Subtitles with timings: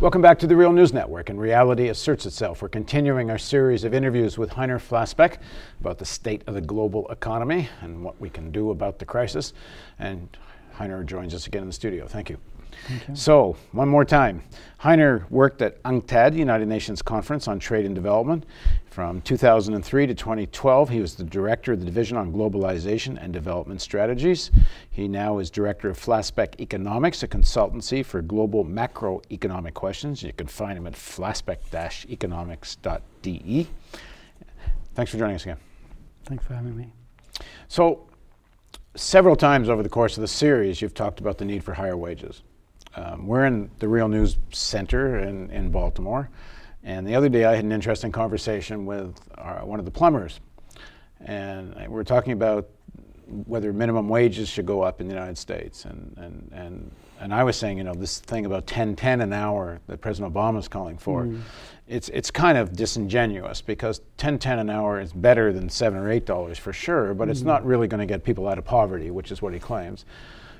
[0.00, 2.62] Welcome back to the Real News Network, and reality asserts itself.
[2.62, 5.38] We're continuing our series of interviews with Heiner Flassbeck
[5.80, 9.54] about the state of the global economy and what we can do about the crisis.
[9.98, 10.28] And
[10.76, 12.06] Heiner joins us again in the studio.
[12.06, 12.38] Thank you.
[13.14, 14.42] So, one more time.
[14.80, 18.46] Heiner worked at UNCTAD, United Nations Conference on Trade and Development.
[18.90, 23.80] From 2003 to 2012, he was the director of the Division on Globalization and Development
[23.80, 24.52] Strategies.
[24.90, 30.22] He now is director of Flassbeck Economics, a consultancy for global macroeconomic questions.
[30.22, 33.68] You can find him at flassbeck-economics.de.
[34.94, 35.58] Thanks for joining us again.
[36.24, 36.92] Thanks for having me.
[37.68, 38.08] So,
[38.94, 41.96] several times over the course of the series, you've talked about the need for higher
[41.96, 42.42] wages.
[42.98, 46.30] Um, we're in the Real News Center in, in Baltimore,
[46.82, 50.40] and the other day I had an interesting conversation with our, one of the plumbers,
[51.20, 52.68] and we were talking about
[53.46, 56.90] whether minimum wages should go up in the United States, and and and
[57.20, 60.34] and I was saying, you know, this thing about 10 10 an hour that President
[60.34, 61.40] Obama is calling for, mm.
[61.86, 66.10] it's it's kind of disingenuous because 10 10 an hour is better than seven or
[66.10, 67.30] eight dollars for sure, but mm.
[67.30, 70.04] it's not really going to get people out of poverty, which is what he claims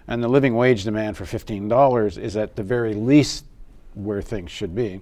[0.09, 3.45] and the living wage demand for $15 is at the very least
[3.95, 5.01] where things should be.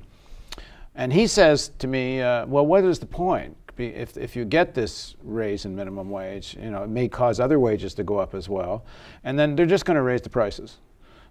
[0.96, 3.56] And he says to me, uh, well, what is the point?
[3.78, 7.60] If, if you get this raise in minimum wage, you know, it may cause other
[7.60, 8.86] wages to go up as well,
[9.22, 10.78] and then they're just going to raise the prices.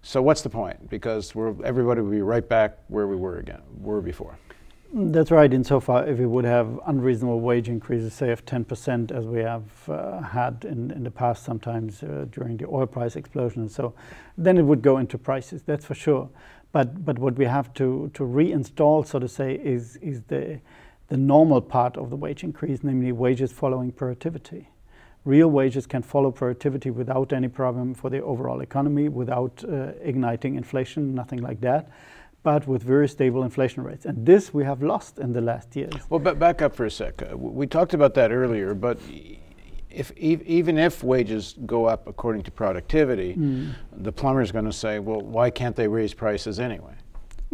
[0.04, 0.88] So what's the point?
[0.88, 4.38] Because everybody will be right back where we were again, were before.
[4.98, 5.54] That's right.
[5.54, 10.22] Insofar, if we would have unreasonable wage increases, say of 10%, as we have uh,
[10.22, 13.94] had in, in the past, sometimes uh, during the oil price explosion, and so,
[14.38, 15.64] then it would go into prices.
[15.64, 16.30] That's for sure.
[16.72, 20.62] But but what we have to to reinstall, so to say, is is the
[21.10, 24.70] the normal part of the wage increase, namely wages following productivity.
[25.26, 30.56] Real wages can follow productivity without any problem for the overall economy, without uh, igniting
[30.56, 31.92] inflation, nothing like that
[32.46, 34.06] but with very stable inflation rates.
[34.06, 35.96] And this we have lost in the last years.
[36.10, 37.24] Well, back up for a sec.
[37.24, 39.00] Uh, we talked about that earlier, but
[39.90, 43.74] if, even if wages go up according to productivity, mm.
[43.98, 46.94] the plumber is going to say, well, why can't they raise prices anyway?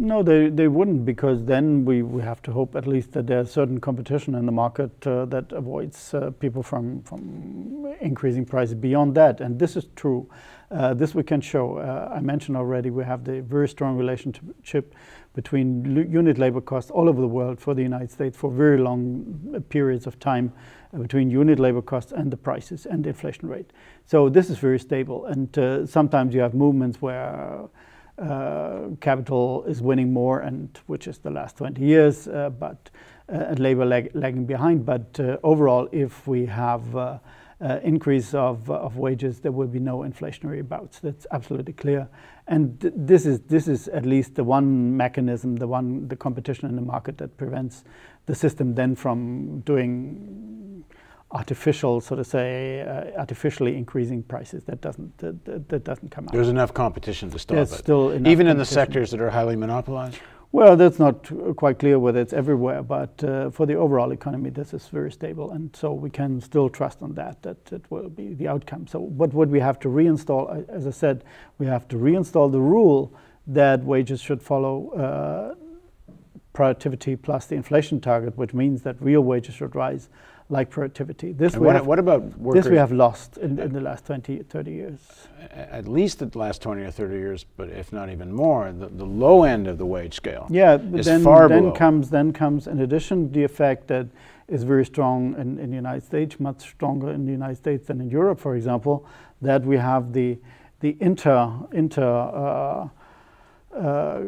[0.02, 3.52] No, they, they wouldn't, because then we, we have to hope at least that there's
[3.52, 9.14] certain competition in the market uh, that avoids uh, people from, from increasing prices beyond
[9.14, 9.40] that.
[9.40, 10.28] And this is true.
[10.72, 11.76] Uh, this we can show.
[11.76, 14.92] Uh, I mentioned already we have the very strong relationship
[15.34, 19.54] between unit labor costs all over the world for the United States for very long
[19.54, 20.52] uh, periods of time
[20.92, 23.70] uh, between unit labor costs and the prices and the inflation rate.
[24.06, 25.26] So this is very stable.
[25.26, 27.68] And sometimes you have movements where
[28.18, 32.28] uh, capital is winning more, and which is the last 20 years,
[32.58, 32.90] but
[33.28, 34.84] and labor lag lagging behind.
[34.84, 37.18] But overall, if we have
[37.62, 40.98] uh, increase of, uh, of wages, there will be no inflationary bouts.
[40.98, 42.08] That's absolutely clear.
[42.48, 46.68] And th this is this is at least the one mechanism, the one the competition
[46.68, 47.84] in the market that prevents
[48.26, 50.84] the system then from doing
[51.32, 54.64] artificial, so to say, uh, artificially increasing prices.
[54.64, 56.32] That doesn't that, that, doesn't come out.
[56.32, 57.78] There's enough competition to stop There's it.
[57.78, 60.18] Still even in the sectors that are highly monopolized.
[60.54, 64.74] Well, that's not quite clear whether it's everywhere, but uh, for the overall economy, this
[64.74, 68.34] is very stable, and so we can still trust on that, that it will be
[68.34, 68.86] the outcome.
[68.86, 71.24] So, but what we have to reinstall, as I said,
[71.56, 73.14] we have to reinstall the rule
[73.46, 75.54] that wages should follow uh,
[76.52, 80.10] productivity plus the inflation target, which means that real wages should rise
[80.52, 81.32] like productivity.
[81.32, 82.64] This we what, have, what about workers?
[82.64, 85.00] This we have lost in, in the last 20, 30 years.
[85.50, 89.06] At least the last 20 or 30 years, but if not even more, the, the
[89.06, 91.72] low end of the wage scale yeah, then, then.
[91.72, 94.06] Comes, then comes, in addition, the effect that
[94.46, 98.02] is very strong in, in the United States, much stronger in the United States than
[98.02, 99.06] in Europe, for example,
[99.40, 100.38] that we have the,
[100.80, 102.88] the inter, inter uh,
[103.74, 104.22] uh,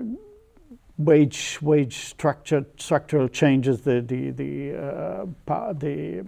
[0.98, 6.24] wage wage structure structural changes the the the uh, the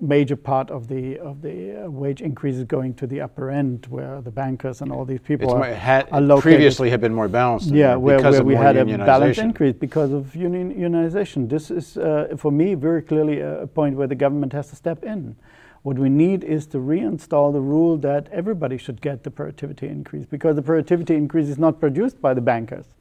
[0.00, 4.20] major part of the of the uh, wage increases going to the upper end where
[4.22, 6.42] the bankers and all these people are, had, are located.
[6.42, 10.34] previously had been more balanced yeah where, where we had a balanced increase because of
[10.34, 11.48] union, unionization.
[11.48, 15.04] This is uh, for me very clearly a point where the government has to step
[15.04, 15.36] in.
[15.82, 20.24] What we need is to reinstall the rule that everybody should get the productivity increase
[20.24, 22.93] because the productivity increase is not produced by the bankers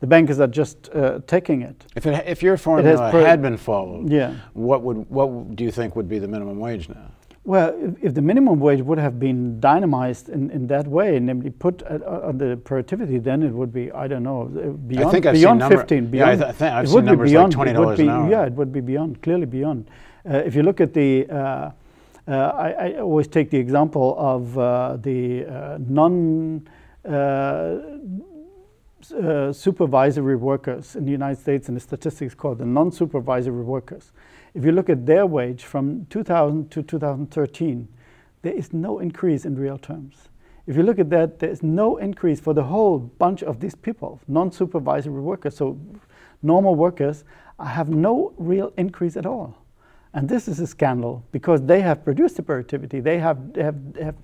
[0.00, 1.86] the bankers are just uh, taking it.
[1.94, 4.34] If, it, if your formula had been followed, yeah.
[4.52, 7.10] what would what do you think would be the minimum wage now?
[7.44, 11.50] Well, if, if the minimum wage would have been dynamized in, in that way, namely
[11.50, 14.46] put uh, on the productivity, then it would be I don't know
[14.86, 16.06] beyond I think I've beyond seen 15.
[16.10, 18.30] Beyond, yeah, I th- I've seen numbers beyond, like twenty dollars an hour.
[18.30, 19.88] Yeah, it would be beyond, clearly beyond.
[20.28, 21.70] Uh, if you look at the uh,
[22.28, 26.68] uh, I, I, always take the example of uh, the uh, non
[29.12, 34.12] uh, supervisory workers in the United States, and the statistics called the non-supervisory workers.
[34.54, 37.88] If you look at their wage from 2000 to 2013,
[38.42, 40.28] there is no increase in real terms.
[40.66, 43.74] If you look at that, there is no increase for the whole bunch of these
[43.74, 45.56] people, non-supervisory workers.
[45.56, 45.78] So
[46.42, 47.24] normal workers
[47.64, 49.56] have no real increase at all.
[50.12, 53.00] And this is a scandal because they have produced the productivity.
[53.00, 54.14] They have, have, have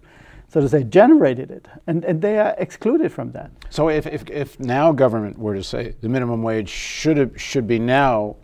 [0.52, 3.50] so to say, generated it, and, and they are excluded from that.
[3.70, 7.66] So if, if, if now government were to say the minimum wage should have, should
[7.66, 8.37] be now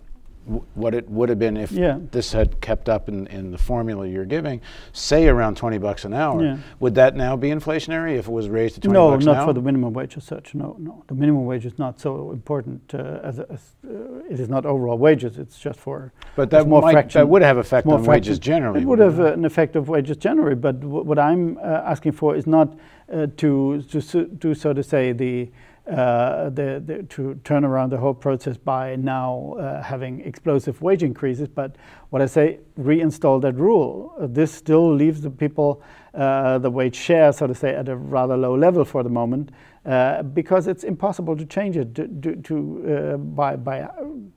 [0.75, 1.99] what it would have been if yeah.
[2.11, 4.61] this had kept up in, in the formula you're giving,
[4.93, 6.43] say around 20 bucks an hour.
[6.43, 6.59] Yeah.
[6.81, 9.35] Would that now be inflationary if it was raised to 20 no, bucks an hour?
[9.35, 10.55] No, not for the minimum wage as such.
[10.55, 11.05] No, no.
[11.06, 14.65] The minimum wage is not so important uh, as, a, as uh, it is not
[14.65, 15.39] overall wages.
[15.39, 18.11] It's just for But that more might, fraction, that would have effect on fraction.
[18.11, 18.81] wages generally.
[18.81, 22.35] It would have uh, an effect of wages generally, but what I'm uh, asking for
[22.35, 22.77] is not
[23.12, 25.51] uh, to, to, to so to say the
[25.88, 31.02] uh, the, the, to turn around the whole process by now uh, having explosive wage
[31.02, 31.49] increases.
[31.49, 31.76] But
[32.11, 34.14] what I say, reinstall that rule.
[34.20, 35.82] Uh, this still leaves the people,
[36.12, 39.50] uh, the wage share, so to say, at a rather low level for the moment,
[39.87, 41.94] uh, because it's impossible to change it.
[41.94, 43.88] To, to, to by, by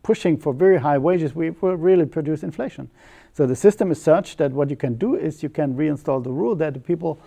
[0.04, 2.90] pushing for very high wages, we will really produce inflation.
[3.34, 6.32] So the system is such that what you can do is you can reinstall the
[6.32, 7.20] rule that the people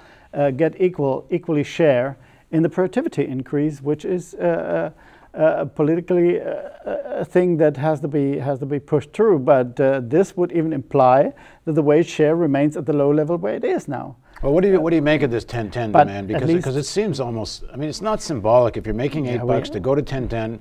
[0.56, 2.16] get equal, equally share
[2.54, 4.92] in the productivity increase, which is uh,
[5.34, 9.40] uh, uh politically uh, a thing that has to be has to be pushed through.
[9.40, 11.32] But uh, this would even imply
[11.64, 14.16] that the wage share remains at the low level where it is now.
[14.40, 16.28] Well, what do you what do you make of this 1010 demand?
[16.28, 17.64] Because because it seems almost.
[17.72, 18.76] I mean, it's not symbolic.
[18.76, 20.60] If you're making eight yeah, bucks to go to 1010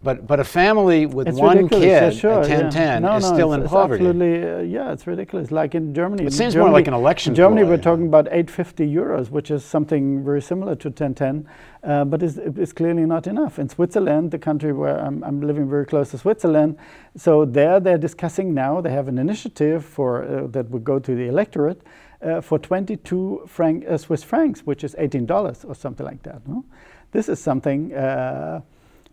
[0.00, 1.84] but but a family with it's one ridiculous.
[1.84, 4.06] kid yeah, sure, at 10 10 no, is no, still in it's poverty.
[4.06, 5.50] Absolutely, uh, yeah, it's ridiculous.
[5.50, 6.24] Like in Germany.
[6.24, 7.32] It seems Germany, more like an election.
[7.32, 11.48] In Germany, we're talking about 850 euros, which is something very similar to 1010,
[11.82, 13.58] uh, but it's, it's, clearly not enough.
[13.58, 16.76] In Switzerland, the country where I'm, I'm, living very close to Switzerland,
[17.16, 18.80] so there they're discussing now.
[18.80, 21.82] They have an initiative for uh, that would go to the electorate.
[22.20, 26.44] Uh, for 22 franc, uh, Swiss francs, which is $18 or something like that.
[26.48, 26.64] No?
[27.12, 28.60] This is something uh,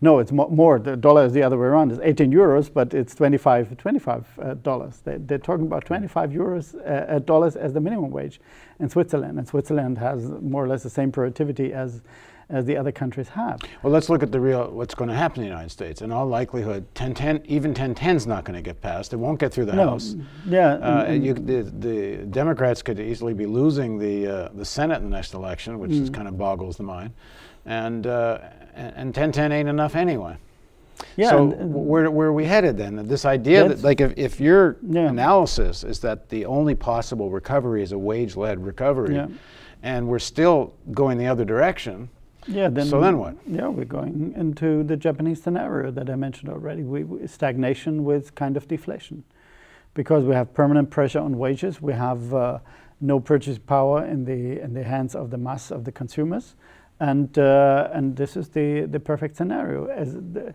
[0.00, 0.78] no, it's mo more.
[0.78, 1.90] The dollar is the other way around.
[1.90, 5.00] It's 18 euros, but it's 25, 25 uh, dollars.
[5.04, 8.40] They, are talking about 25 euros uh, dollars as the minimum wage
[8.78, 12.02] in Switzerland, and Switzerland has more or less the same productivity as
[12.48, 13.60] as the other countries have.
[13.82, 16.00] Well, let's look at the real what's going to happen in the United States.
[16.00, 19.12] In all likelihood, 1010, even 1010 is not going to get passed.
[19.12, 20.14] It won't get through the no, House.
[20.46, 25.10] Yeah, uh, you, the, the, Democrats could easily be losing the uh, the Senate in
[25.10, 26.14] the next election, which mm.
[26.14, 27.12] kind of boggles the mind,
[27.66, 28.38] and uh,
[28.74, 30.36] and 1010 ain't enough anyway.
[31.16, 31.30] Yeah.
[31.30, 33.06] So and, and where, where are we headed then?
[33.06, 35.08] This idea that like if, if your yeah.
[35.08, 39.28] analysis is that the only possible recovery is a wage-led recovery, yeah.
[39.82, 42.08] and we're still going the other direction.
[42.46, 42.68] Yeah.
[42.68, 43.36] Then so then what?
[43.46, 46.84] Yeah, we're going into the Japanese scenario that I mentioned already.
[46.84, 49.24] We, we, stagnation with kind of deflation,
[49.94, 51.82] because we have permanent pressure on wages.
[51.82, 52.58] We have uh,
[53.00, 56.54] no purchase power in the in the hands of the mass of the consumers
[57.00, 59.86] and uh, and this is the the perfect scenario.
[59.86, 60.54] As the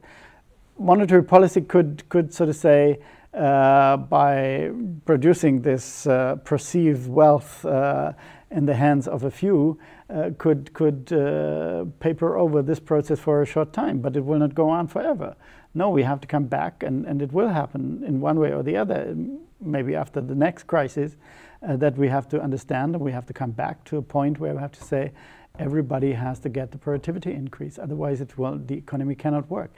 [0.78, 3.00] monetary policy could could sort of say
[3.34, 4.72] uh, by
[5.06, 8.14] producing this uh, perceived wealth uh,
[8.50, 13.42] in the hands of a few uh, could could uh, paper over this process for
[13.42, 15.36] a short time, but it will not go on forever.
[15.74, 18.62] No, we have to come back, and, and it will happen in one way or
[18.62, 19.16] the other.
[19.62, 21.16] Maybe after the next crisis,
[21.62, 24.54] that we have to understand, and we have to come back to a point where
[24.54, 25.12] we have to say
[25.60, 27.78] everybody has to get the productivity increase.
[27.78, 29.72] Otherwise, it will, the economy cannot work.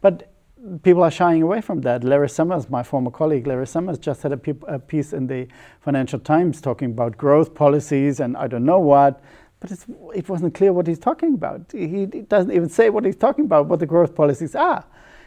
[0.00, 0.32] But
[0.82, 2.04] people are shying away from that.
[2.04, 5.46] Larry Summers, my former colleague, Larry Summers, just had a, a piece in the
[5.80, 9.22] Financial Times talking about growth policies and I don't know what.
[9.60, 9.72] But
[10.14, 11.62] it wasn't clear what he's talking about.
[11.72, 14.84] He, he doesn't even say what he's talking about, what the growth policies are.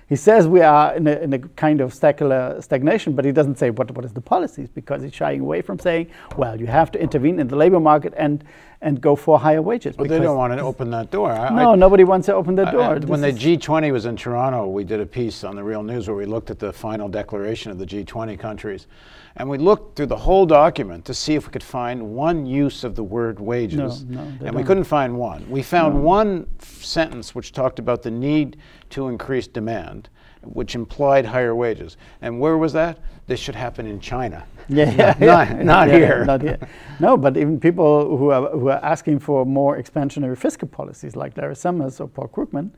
[0.08, 3.58] He says we are in a, in a kind of secular stagnation, but he doesn't
[3.58, 6.92] say what, what is the policies because he's shying away from saying, well, you have
[6.92, 8.44] to intervene in the labor market and,
[8.82, 9.96] and go for higher wages.
[9.96, 11.32] But they don't want to open that door.
[11.32, 12.82] I, no, I, nobody wants to open the door.
[12.82, 16.08] I, when the G20 was in Toronto, we did a piece on the Real News
[16.08, 18.88] where we looked at the final declaration of the G20 countries.
[19.36, 22.84] And we looked through the whole document to see if we could find one use
[22.84, 24.04] of the word wages.
[24.04, 24.56] No, no, and don't.
[24.56, 25.50] we couldn't find one.
[25.50, 26.02] We found no.
[26.02, 28.58] one sentence which talked about the need
[28.90, 30.10] to increase demand,
[30.44, 31.98] which implied higher wages.
[32.22, 33.00] And where was that?
[33.28, 34.46] This should happen in China.
[34.70, 36.26] Yeah, not, not, not yeah, here.
[36.26, 36.60] Not here.
[37.00, 41.36] No, but even people who are, who are asking for more expansionary fiscal policies, like
[41.36, 42.72] Larry Summers or Paul Krugman,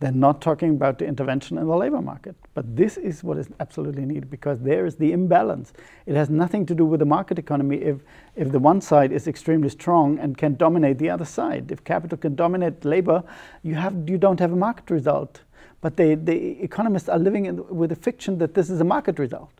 [0.00, 2.34] They're not talking about the intervention in the labor market.
[2.54, 5.74] But this is what is absolutely needed because there is the imbalance.
[6.06, 7.98] It has nothing to do with the market economy if,
[8.34, 11.70] if the one side is extremely strong and can dominate the other side.
[11.70, 13.22] If capital can dominate labor,
[13.62, 15.42] you, have, you don't have a market result.
[15.80, 19.18] But they, the economists are living in, with the fiction that this is a market
[19.18, 19.50] result.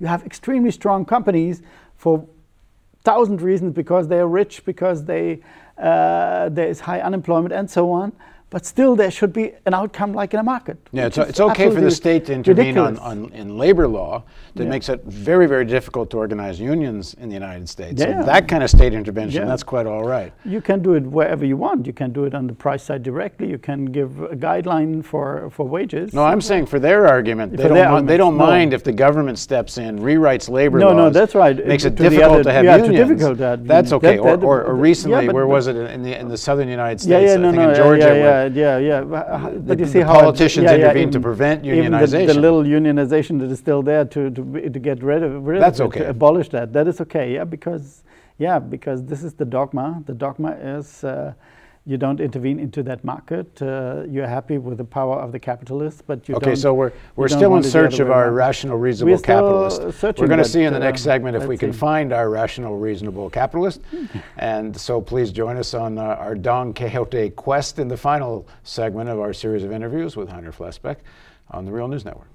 [0.00, 1.62] You have extremely strong companies
[1.96, 2.26] for
[3.04, 5.40] thousand reasons because they are rich, because they,
[5.76, 8.12] uh, there is high unemployment, and so on
[8.50, 10.78] but still there should be an outcome like in a market.
[10.92, 14.24] Yeah, it's, it's okay for the state to intervene on, on, in labor law
[14.54, 14.70] that yeah.
[14.70, 18.00] makes it very, very difficult to organize unions in the United States.
[18.00, 18.20] Yeah.
[18.20, 19.48] So that kind of state intervention, yeah.
[19.48, 20.32] that's quite all right.
[20.44, 21.86] You can do it wherever you want.
[21.86, 23.48] You can do it on the price side directly.
[23.50, 26.12] You can give a guideline for, for wages.
[26.14, 28.46] No, I'm saying for their argument, they, don't, their they don't no.
[28.46, 30.96] mind if the government steps in, rewrites labor no, laws.
[30.96, 31.66] No, no, that's right.
[31.66, 32.88] Makes it, it difficult other, to have unions.
[32.88, 34.16] Too Difficult to have that's okay.
[34.16, 37.00] That, that, or, or, or, recently, where was it in the, in the southern United
[37.00, 37.10] States?
[37.10, 39.00] Yeah, yeah, no, no, in Georgia, yeah, yeah.
[39.02, 42.26] But the, you see how politicians yeah, intervene yeah, to prevent unionization.
[42.26, 45.62] The, the, little unionization that is still there to, to, to get rid of, rid
[45.62, 46.00] That's of okay.
[46.00, 46.72] to abolish that.
[46.72, 47.34] That is okay.
[47.34, 48.02] Yeah, because
[48.38, 50.02] yeah, because this is the dogma.
[50.06, 51.04] The dogma is.
[51.04, 51.34] Uh,
[51.88, 53.62] you don't intervene into that market.
[53.62, 56.52] Uh, you're happy with the power of the capitalists, but you okay, don't.
[56.52, 58.34] Okay, so we're, we're still in search of our around.
[58.34, 60.02] rational, reasonable we're capitalist.
[60.20, 61.78] We're going to see in the next segment if we can see.
[61.78, 63.80] find our rational, reasonable capitalist.
[64.36, 69.08] and so please join us on uh, our Don Quixote quest in the final segment
[69.08, 70.96] of our series of interviews with Heiner Flassbeck
[71.52, 72.28] on the Real News Network.